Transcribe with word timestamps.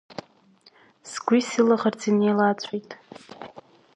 Сгәи-сылаӷырӡи 1.09 2.09
неилаҵәеит. 2.17 2.89